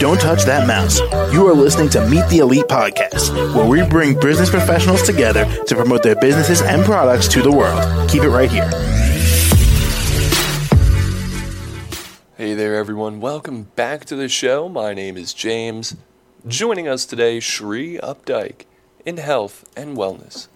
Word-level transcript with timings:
Don't 0.00 0.20
touch 0.20 0.42
that 0.44 0.66
mouse. 0.66 0.98
You 1.32 1.46
are 1.46 1.54
listening 1.54 1.88
to 1.90 2.04
Meet 2.08 2.28
the 2.28 2.38
Elite 2.38 2.64
podcast, 2.64 3.32
where 3.54 3.66
we 3.66 3.88
bring 3.88 4.18
business 4.18 4.50
professionals 4.50 5.02
together 5.02 5.44
to 5.66 5.74
promote 5.76 6.02
their 6.02 6.16
businesses 6.16 6.62
and 6.62 6.84
products 6.84 7.28
to 7.28 7.42
the 7.42 7.52
world. 7.52 8.10
Keep 8.10 8.24
it 8.24 8.30
right 8.30 8.50
here. 8.50 8.68
Hey 12.36 12.54
there, 12.54 12.74
everyone. 12.74 13.20
Welcome 13.20 13.68
back 13.76 14.04
to 14.06 14.16
the 14.16 14.28
show. 14.28 14.68
My 14.68 14.94
name 14.94 15.16
is 15.16 15.32
James. 15.32 15.94
Joining 16.46 16.88
us 16.88 17.06
today, 17.06 17.38
Schree 17.38 17.98
Updike 17.98 18.64
in 19.06 19.18
health 19.18 19.64
and 19.76 19.96
wellness. 19.96 20.48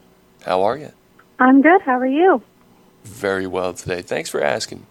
How 0.44 0.62
are 0.62 0.76
you? 0.76 0.90
I'm 1.38 1.62
good. 1.62 1.82
How 1.82 1.98
are 2.00 2.06
you? 2.06 2.42
Very 3.04 3.46
well 3.46 3.72
today. 3.72 4.02
Thanks 4.02 4.28
for 4.28 4.42
asking. 4.42 4.84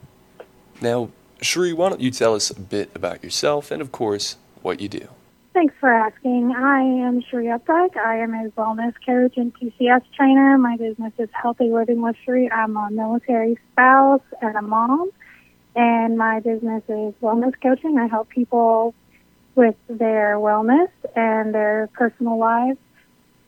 Now, 0.81 1.09
Schree, 1.41 1.73
why 1.73 1.89
don't 1.89 2.01
you 2.01 2.11
tell 2.11 2.33
us 2.33 2.49
a 2.49 2.59
bit 2.59 2.89
about 2.95 3.23
yourself 3.23 3.71
and, 3.71 3.81
of 3.81 3.91
course, 3.91 4.37
what 4.61 4.79
you 4.79 4.89
do? 4.89 5.07
Thanks 5.53 5.73
for 5.79 5.89
asking. 5.89 6.53
I 6.55 6.81
am 6.81 7.21
Schree 7.21 7.45
Updike. 7.45 7.97
I 7.97 8.17
am 8.17 8.33
a 8.33 8.49
wellness 8.51 8.93
coach 9.03 9.37
and 9.37 9.51
PCS 9.53 10.03
trainer. 10.15 10.57
My 10.57 10.77
business 10.77 11.13
is 11.17 11.29
Healthy 11.31 11.69
Living 11.71 12.01
with 12.01 12.15
Schree. 12.23 12.49
I'm 12.49 12.77
a 12.77 12.91
military 12.91 13.57
spouse 13.71 14.21
and 14.41 14.55
a 14.55 14.61
mom, 14.61 15.09
and 15.75 16.17
my 16.17 16.41
business 16.41 16.83
is 16.87 17.13
wellness 17.21 17.53
coaching. 17.61 17.97
I 17.97 18.05
help 18.05 18.29
people 18.29 18.93
with 19.55 19.75
their 19.87 20.35
wellness 20.35 20.89
and 21.15 21.55
their 21.55 21.89
personal 21.93 22.37
lives 22.37 22.77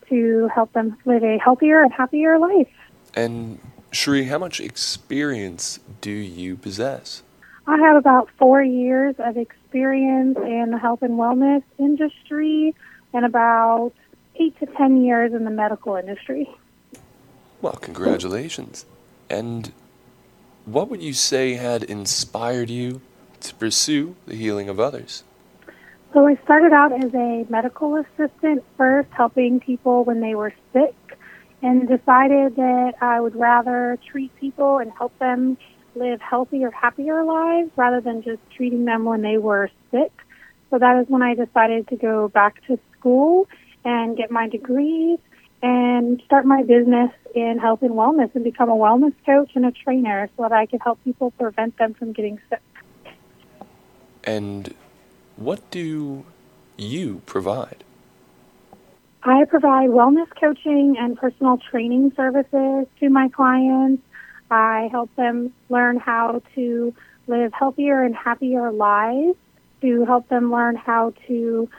to 0.09 0.47
help 0.47 0.73
them 0.73 0.97
live 1.05 1.23
a 1.23 1.37
healthier 1.37 1.83
and 1.83 1.93
happier 1.93 2.39
life. 2.39 2.73
And 3.13 3.59
Schree, 3.91 4.23
how 4.23 4.39
much 4.39 4.59
experience 4.59 5.79
do 6.01 6.11
you 6.11 6.55
possess? 6.55 7.21
I 7.69 7.77
have 7.77 7.97
about 7.97 8.29
four 8.39 8.63
years 8.63 9.13
of 9.19 9.37
experience 9.37 10.35
in 10.37 10.71
the 10.71 10.79
health 10.79 11.03
and 11.03 11.19
wellness 11.19 11.61
industry 11.77 12.73
and 13.13 13.23
about 13.23 13.93
eight 14.37 14.59
to 14.59 14.65
ten 14.65 15.03
years 15.03 15.33
in 15.33 15.43
the 15.43 15.51
medical 15.51 15.95
industry. 15.95 16.49
Well, 17.61 17.73
congratulations. 17.73 18.87
And 19.29 19.71
what 20.65 20.89
would 20.89 21.03
you 21.03 21.13
say 21.13 21.53
had 21.53 21.83
inspired 21.83 22.71
you 22.71 23.01
to 23.41 23.53
pursue 23.53 24.15
the 24.25 24.35
healing 24.35 24.67
of 24.67 24.79
others? 24.79 25.23
So 26.11 26.25
I 26.25 26.37
started 26.43 26.73
out 26.73 26.91
as 26.91 27.13
a 27.13 27.45
medical 27.49 27.97
assistant 27.97 28.63
first, 28.77 29.09
helping 29.11 29.59
people 29.59 30.03
when 30.05 30.21
they 30.21 30.33
were 30.33 30.53
sick, 30.73 30.95
and 31.61 31.87
decided 31.87 32.55
that 32.55 32.93
I 32.99 33.21
would 33.21 33.35
rather 33.35 33.99
treat 34.07 34.35
people 34.37 34.79
and 34.79 34.91
help 34.91 35.15
them 35.19 35.55
live 35.99 36.21
healthier, 36.21 36.71
happier 36.71 37.23
lives 37.23 37.69
rather 37.75 38.01
than 38.01 38.23
just 38.23 38.39
treating 38.55 38.85
them 38.85 39.05
when 39.05 39.21
they 39.21 39.37
were 39.37 39.69
sick. 39.91 40.11
So 40.69 40.79
that 40.79 40.99
is 41.01 41.09
when 41.09 41.21
I 41.21 41.35
decided 41.35 41.87
to 41.89 41.95
go 41.95 42.27
back 42.29 42.65
to 42.67 42.79
school 42.97 43.47
and 43.83 44.17
get 44.17 44.31
my 44.31 44.47
degrees 44.47 45.19
and 45.61 46.21
start 46.25 46.45
my 46.45 46.63
business 46.63 47.11
in 47.35 47.59
health 47.59 47.81
and 47.81 47.91
wellness 47.91 48.33
and 48.33 48.43
become 48.43 48.69
a 48.69 48.75
wellness 48.75 49.13
coach 49.25 49.51
and 49.55 49.65
a 49.65 49.71
trainer 49.71 50.29
so 50.37 50.43
that 50.43 50.51
I 50.51 50.65
could 50.65 50.81
help 50.81 51.03
people 51.03 51.31
prevent 51.31 51.77
them 51.77 51.93
from 51.93 52.13
getting 52.13 52.39
sick. 52.49 52.61
And 54.23 54.73
what 55.35 55.69
do 55.71 56.25
you 56.77 57.21
provide? 57.25 57.83
I 59.23 59.43
provide 59.45 59.89
wellness 59.89 60.27
coaching 60.39 60.95
and 60.97 61.17
personal 61.17 61.57
training 61.57 62.13
services 62.15 62.87
to 62.99 63.09
my 63.09 63.27
clients. 63.29 64.01
I 64.51 64.89
help 64.91 65.13
them 65.15 65.53
learn 65.69 65.97
how 65.97 66.41
to 66.55 66.93
live 67.27 67.53
healthier 67.53 68.03
and 68.03 68.15
happier 68.15 68.71
lives, 68.71 69.37
to 69.81 70.05
help 70.05 70.27
them 70.27 70.51
learn 70.51 70.75
how 70.75 71.13
to 71.27 71.69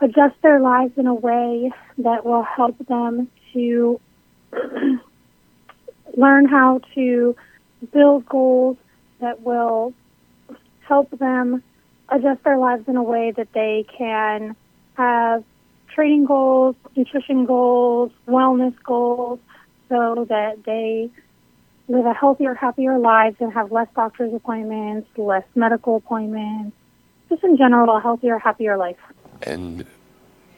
adjust 0.00 0.40
their 0.42 0.60
lives 0.60 0.92
in 0.96 1.06
a 1.06 1.14
way 1.14 1.72
that 1.98 2.24
will 2.24 2.44
help 2.44 2.78
them 2.86 3.28
to 3.52 4.00
learn 6.16 6.46
how 6.46 6.80
to 6.94 7.34
build 7.92 8.26
goals 8.26 8.76
that 9.20 9.42
will 9.42 9.92
help 10.86 11.10
them 11.18 11.62
adjust 12.08 12.42
their 12.44 12.58
lives 12.58 12.84
in 12.88 12.96
a 12.96 13.02
way 13.02 13.32
that 13.32 13.52
they 13.52 13.84
can 13.96 14.54
have 14.96 15.44
training 15.94 16.24
goals, 16.24 16.76
nutrition 16.96 17.44
goals, 17.44 18.12
wellness 18.26 18.74
goals, 18.84 19.40
so 19.88 20.26
that 20.28 20.64
they 20.64 21.10
live 21.88 22.06
a 22.06 22.12
healthier, 22.12 22.54
happier 22.54 22.98
lives 22.98 23.36
and 23.40 23.52
have 23.52 23.72
less 23.72 23.88
doctor's 23.94 24.32
appointments, 24.34 25.08
less 25.16 25.44
medical 25.54 25.96
appointments, 25.96 26.76
just 27.28 27.42
in 27.42 27.56
general, 27.56 27.96
a 27.96 28.00
healthier, 28.00 28.38
happier 28.38 28.76
life. 28.76 28.98
And 29.42 29.86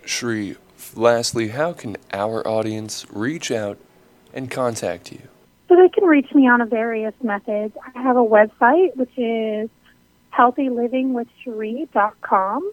Schree, 0.05 0.57
lastly, 0.95 1.49
how 1.49 1.73
can 1.73 1.97
our 2.13 2.47
audience 2.47 3.07
reach 3.11 3.51
out 3.51 3.79
and 4.33 4.49
contact 4.51 5.11
you? 5.13 5.23
So 5.69 5.77
they 5.77 5.89
can 5.89 6.05
reach 6.05 6.35
me 6.35 6.49
on 6.49 6.61
a 6.61 6.67
various 6.67 7.15
methods. 7.23 7.75
I 7.95 8.03
have 8.03 8.17
a 8.17 8.25
website, 8.25 8.97
which 8.97 9.17
is 9.17 9.71
healthylivingwithschree.com. 10.37 12.73